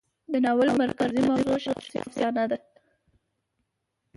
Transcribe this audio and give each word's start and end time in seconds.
د 0.31 0.33
ناول 0.43 0.69
مرکزي 0.83 1.21
موضوع 1.29 1.57
شخصي 1.67 1.97
افسانه 2.05 2.43
ده. 2.51 2.57